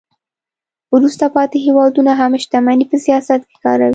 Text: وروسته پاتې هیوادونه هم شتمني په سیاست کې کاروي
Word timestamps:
وروسته 0.95 1.25
پاتې 1.35 1.57
هیوادونه 1.67 2.11
هم 2.19 2.31
شتمني 2.43 2.85
په 2.91 2.97
سیاست 3.05 3.41
کې 3.49 3.57
کاروي 3.63 3.89